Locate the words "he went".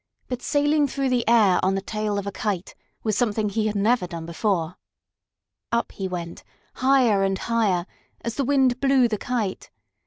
5.91-6.43